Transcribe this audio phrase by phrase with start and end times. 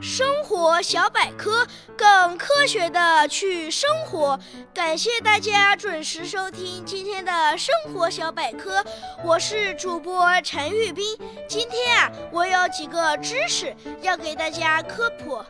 [0.00, 1.66] 生活小百科，
[1.96, 4.38] 更科学的去生活。
[4.74, 8.84] 感谢大家准时收听今天的生活小百科，
[9.24, 11.16] 我是主播陈玉斌。
[11.48, 15.42] 今天啊，我有几个知识要给大家科普。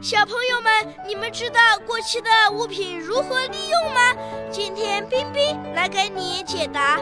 [0.00, 0.72] 小朋友们，
[1.06, 4.14] 你们知道过期的物品如何利用吗？
[4.50, 6.98] 今天冰冰来给你解答。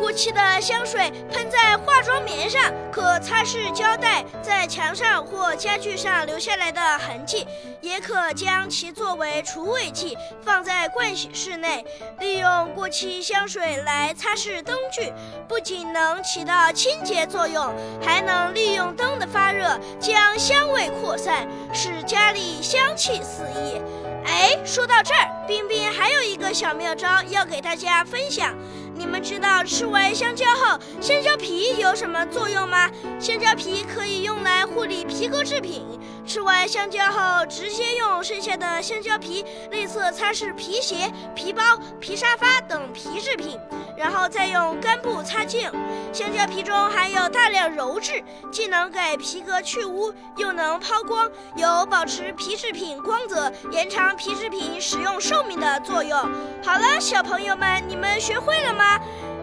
[0.00, 7.46] 过期的香水喷在化妆棉上，可擦拭胶带在墙上或家具上留下来的痕迹，
[7.82, 11.84] 也可将其作为除味剂放在盥洗室内。
[12.18, 15.12] 利用过期香水来擦拭灯具，
[15.46, 17.70] 不仅能起到清洁作用，
[18.02, 23.78] 还能利用灯的发热将香味扩散，使家里香气四溢。
[24.24, 28.54] 哎，说到这儿，冰冰还有一个小妙招要给大家分享。
[29.00, 32.90] 你们知道吃完香蕉后，香蕉皮有什么作用吗？
[33.18, 35.86] 香蕉皮可以用来护理皮革制品。
[36.30, 41.60] 吃完香蕉后，直接用剩下的香蕉皮内侧擦拭皮鞋、皮包、
[41.98, 43.58] 皮沙发等皮制品，
[43.96, 45.68] 然后再用干布擦净。
[46.12, 56.16] 香蕉皮中含有大量鞣质，既能给皮革去污，又能抛光，有保持皮制品光泽、延长皮制品使用寿命的作用。
[56.62, 59.00] 好了，小朋友们，你们学会了吗？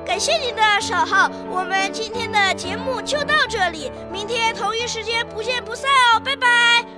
[0.08, 6.97] 感谢您的守候，我们今天的节目就到这里，明天同一时间不见不散哦，拜拜。